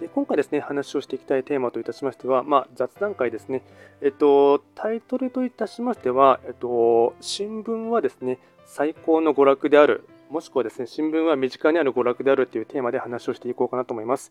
[0.00, 3.62] で今回ですね、話をしていきたいテーマといたしましては、まあ、雑談会ですね。
[4.00, 14.30] えっと、タイトルといたしましては、えっと、新聞はですね、最高の娯楽であるもしくはですね、新聞は身近にある娯楽であるというテーマで話をしていこうかなと思います。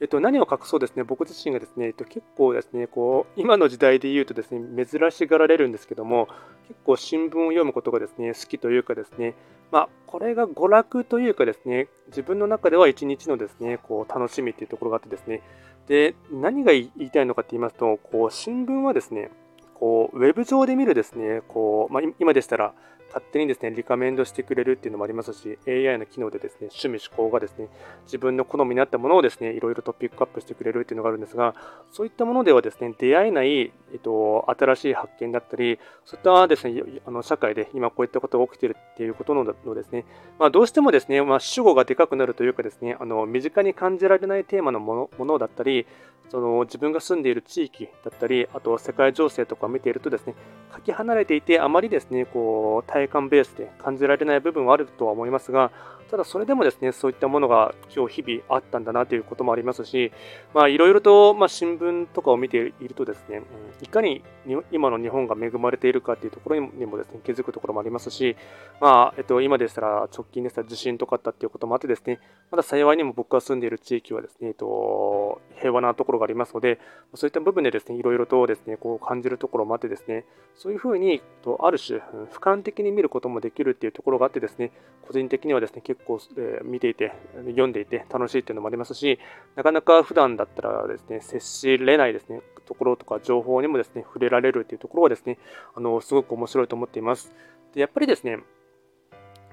[0.00, 6.28] えっと、何を隠そうですね、僕自身がですね、えっと、結構ですね、こう、今の時代で言うとですね、珍しがられるんですけども、
[6.68, 9.34] 結構新聞を読むことがですね、好きというかですね、
[9.70, 15.42] まあ、これが娯楽というかですね、自分の中では一日のですね、こう、楽しみっていうところがあってですね、
[15.86, 19.30] で、何が言いたいのかって言いますと、こう、新聞はですね、
[19.74, 22.74] こう、ウェブ上で見るですね、こう、まあ、今でしたら、
[23.14, 27.68] 勝手にですね、リカメンドしてくれるっていうのもありますし、AI の機能でですね、趣味思考がですね、
[28.06, 31.54] 自分の好みに合ったものをですね、いろいろとピックアップしてくれるっていうのがあるんですが、
[31.92, 40.04] そういったものではですね、出会えない、えっと、新しい発見だったり、そういったですね、あの社会で今こういったことが起きているっていうことのですね、
[40.40, 45.86] まあ、どうしてもですね、まあ、主語がでかくなるというかですね、あの身近に感じられないテーマのものものだったり、
[46.30, 50.34] その自分が住んでいる地域だったり、あとは世界情勢とかを見ているとですね、
[50.72, 55.70] かけ離れていて、あまりですね、こう、体感ベースで感じられない部分はあるとは思いますが、
[56.10, 60.12] ただそれでもですね、そういったものが今日日々あったんだなということもありますし、
[60.52, 63.42] まあいろいろと、まあ、新聞とかを見ているとですね、
[63.82, 64.22] いかに
[64.70, 68.36] 今の日本が恵まれているかというところにもですね、気づくところもありますし、
[68.80, 72.20] まあ、えっと、今でしたら直近でしたら地震とかあったっていうこともあってですね、
[72.50, 76.78] まだ幸いにも僕が住んでいる地域はですね、えっと、平和なところがありますので、
[77.14, 81.22] そういった部分でですね、いろいろとですね、こう感じるところもあってですね、そういうふうに、
[81.60, 84.72] ある種、俯瞰的に見ることもできるっていうところがあってですね、
[85.02, 87.12] 個人的にはですね、結構、えー、見ていて、
[87.46, 89.18] 読んでいて楽しいっていうのもありますし、
[89.54, 95.38] なかなか普段だったらですね、接しれないですね、ところとか情報にもですね、触れられるっていうところはですね、
[95.74, 97.32] あの、すごく面白いと思っています。
[97.74, 98.38] でやっぱりですね、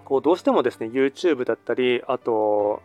[0.06, 2.82] こうどうしてもですね、YouTube だったり、あと、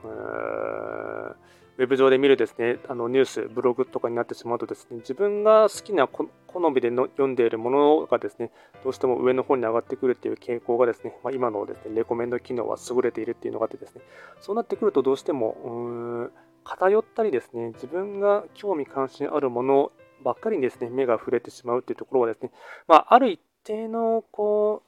[1.78, 6.31] ウェブ上で見るですね、あのニュース、ブログとかになってしまうとですね、自分が好きな好
[6.70, 8.50] みでの読んでいるものがですね、
[8.82, 14.00] どうしても上の方に上がってくるっていう傾向がですね、まあ、今のですね、レコメンド機能は優れているっていうのがあってですね、
[14.41, 16.32] そうなってくるとどうしても、うーん、
[16.64, 19.93] 偏ったりですね、自分が興味関心あるもの
[20.25, 22.53] ばっかりにですね、目が触れてしまうっていうところはですね、
[22.88, 24.86] まあ、ある一定のこう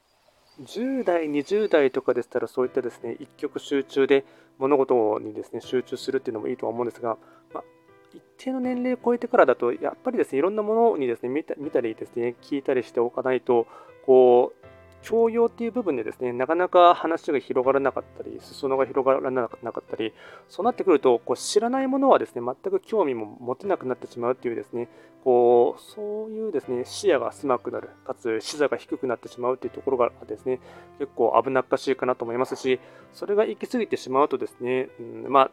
[0.61, 4.25] 10代、20代とかでしたら、そういったですね、一極集中で
[4.59, 7.17] 物事にですね、集中するっていうのもいいとは思うんですが、
[7.53, 7.65] まあ、
[8.13, 13.67] 一定の年齢を超えてからだと、やっぱりですね、いろんなものにですね、見た見たりですね、聞いたりしておかないと、
[14.05, 14.67] こう、
[15.03, 20.13] 教養っていう部分でですね、なかなか話が広がらなかったり、裾野が広がらなかったり、
[20.49, 24.89] そうなってくると、こう知らないものはですね、全く興味も持てなくなってしまうっていうですね、
[25.25, 30.61] こう、そういうですね、視野が狭くなる、かつ視座が低くなってしまうっていうところがですね、
[30.99, 32.81] 結構危なっかしいかなと思いますし、
[33.13, 35.51] それが行き過ぎてしまうとですね、うん、まあ、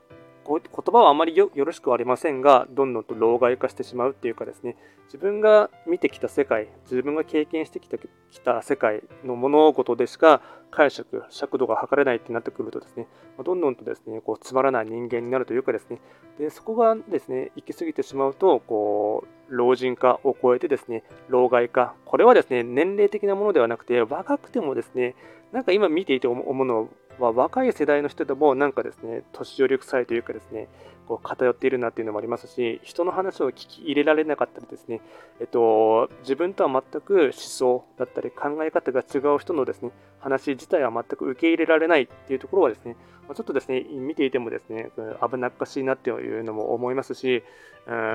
[0.47, 0.61] 言
[0.93, 10.41] 葉はあまりよろしくはありませんが、どんどんと老害化してしまうっていうかですね、自分が見てきた世界、自分が経験してきたきた世界の物事でしか
[10.71, 13.07] 解釈、尺度が測れないってなってくるとですね、
[13.43, 15.99] どんどんとですね、こうつまらない人間になるというかですね、
[16.37, 25.15] でそこがですね、行き過ぎてしまうと、こう、老人化を超えてですね、老害化、これはですね、年齢的なものではなくて、若くてもですね、
[25.51, 26.87] なんか今見ていて思うのは
[27.19, 30.67] 若い世代の人でもなんかですね、年寄り臭いというかですね、
[31.07, 35.01] こう偏っているなっていうのもありますし、人の話を聞き入れられなかったりですね、
[35.39, 42.95] えっと、自分とは全く思想だったり考え方が違う人のですね、話自体は全く受け入れられないっていうところはですね、
[43.33, 44.91] ちょっとですね、見ていてもですね、
[45.27, 47.43] 危なっかしいなっていうのも思いますし、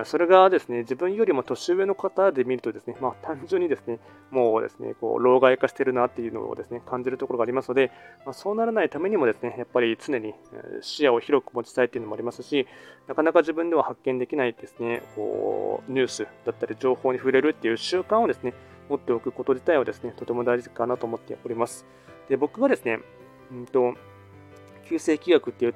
[0.05, 3.99] それがですね、自分よりも年上の方で見るとですね、まあ、単純にですね、
[4.31, 7.91] もうですね、こう、老害化してるなっていうのをですね、感じるところがありますので、
[8.25, 10.35] まあ、そうならないためにもですね、やっぱり常に
[10.81, 12.67] 視野を広く持ちたいっていうのもありますし、
[13.06, 18.55] なかなか自分では発見できないですね、こう、ニュースだったり情報に触れるっていう習慣をですね、
[18.88, 21.87] 持っておくこと自体はですね、とても大事かなと思っております。
[22.29, 23.00] で、僕がですね、
[23.50, 23.94] うんと、
[24.88, 25.75] 急性気学っていう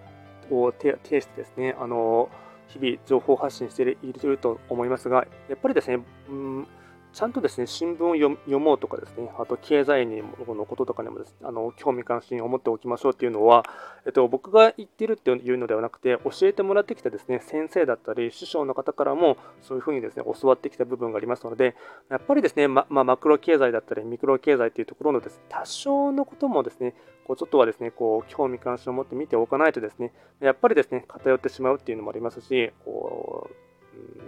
[0.50, 2.28] を提してですね、あの、
[2.68, 6.68] 日々情報発信していると思いますが、やっぱりですね、うん
[7.14, 13.64] ちゃんとですね、新聞を読もうとかですね、あと経済にのこととかにもです、ね、あの興味関心を持っておきましょうっていうのは、
[14.04, 21.76] えっと、僕が言ってるっていうのではなくて、教えてもらってきたですね、先生だったり、師匠の方からもそういうふうにですね、教わってきた部分がありますので、
[22.10, 26.96] やっぱりですね、ま、まあ、マクロ経済だったり、ミクロ経済っていうところのです、ね、多少のこともですね、
[27.28, 33.48] こうちょっとはですね、こう興味関心を持って見ておかないとですね、やっぱりですね、偏ってしまうっていうのもありますし、こ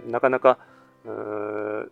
[0.07, 0.57] うなかなか、
[1.03, 1.89] うー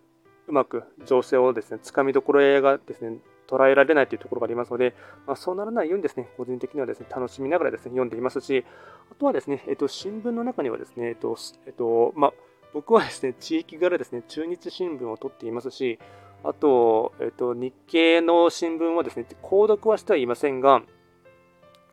[0.48, 4.96] うまく情勢をですね、つかみどころがですね、捉えられないというところがありますので、
[5.28, 8.66] まあ、そうならないようにですね、個人的にはですね、楽しみながらですね、読んでいますし、
[9.12, 12.34] あとはですね、えっと、新聞の中にはですね、えっと、えっと、まあ、
[12.74, 16.00] 僕はですね、地域柄ですね、中日新聞を取っていますし、
[16.44, 20.82] あと、えっと、日経の新聞はですね、購読はしてはいませんが、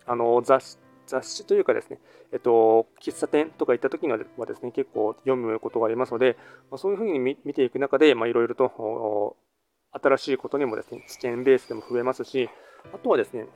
[0.04, 1.98] あの雑雑誌というかですね、
[2.32, 6.36] えっと、喫茶店とか行った時にはですね、結構読むことがありますので、
[6.70, 9.36] まあ、そういうふうに見ていく中で、いろいろと
[9.92, 12.48] 新しいことにもですね、知見ベースでも増えますし、
[12.92, 13.46] あとはですね、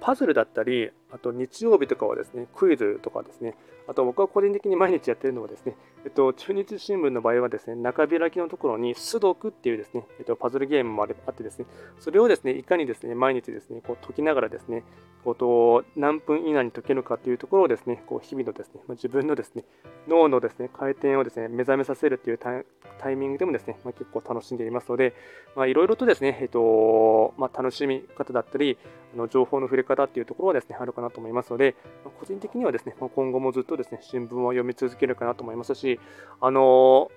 [0.00, 3.54] パズルだったり、あと日曜日とかはですね、クイズとかですね、
[3.88, 11.66] あと僕は個人的に毎日やってるのはですね、えっと、中日新聞の場合はですね、中開きのところに、スドクっていうですね、えっと、パズルゲームもあってですね、
[11.98, 14.84] それをですね、いかにですね、毎日ですね、こう解きながらですね、
[15.24, 19.64] こうと何分以内に解けるかというところをですね、こう日々のですね、まあ、自分のですね、
[20.08, 25.14] 脳のですね、回転をですね、目覚めさせるというタイミングでもですね、まあ、結構楽しんでいますので、
[25.56, 28.76] いろいろとですね、えっと、まあ、楽しみ方だったり、
[29.14, 31.74] あの情報の触れ方っていうところはですね、あるかなと思いますので、
[32.04, 35.98] ま、個人的にはですね、ま、今後もずっとですね、新聞を読み続けるかなと思いますし、
[36.40, 37.10] あの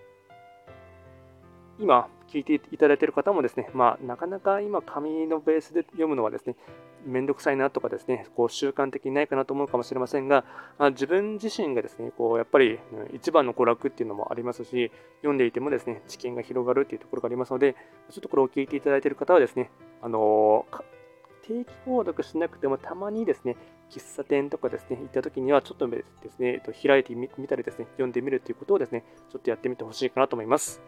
[1.79, 6.55] ー、今、聞いていただいている方もですね、まあ、なかなか今、紙のベースで読むのはですね、
[7.05, 10.45] めんどくさいなとかですね、こう習慣的にないかなと思うかもしれませんが、
[10.79, 12.79] まあ、自分自身がですね、こうやっぱり、
[13.13, 17.75] 一番の娯楽っていうのもありますし、読んでいてもですね、知見が広がるっていうところがありますので、
[18.09, 19.69] ちょっとこれを聞いていただいている方はですね、
[20.01, 20.94] あのー、
[21.47, 23.55] 定期購読しなくてもたまにですね、
[23.89, 30.81] 喫茶店とかですね、行った時にはちょっとですね、開いてみたりですね、読んでみるということをですね、ちょっとやってみてほしいかなと思います。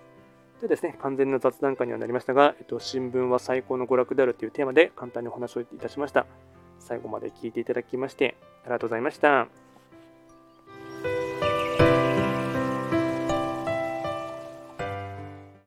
[0.62, 6.25] でですね、完全な雑談会にはなりましたが、えっと、新聞は最高の娯楽であるというテーマで簡単にお話をいたしました。
[6.80, 9.67] 最後まで聞いていただきまして、ありがとうございました。